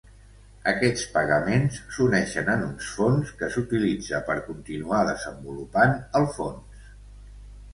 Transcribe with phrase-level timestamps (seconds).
[0.69, 6.83] Aquests pagaments s'uneixen en uns fons que s'utilitza per continuar desenvolupant el fons.